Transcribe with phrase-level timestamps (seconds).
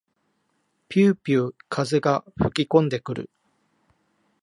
[0.89, 3.29] ぴゅうぴゅう風が吹きこんでくる。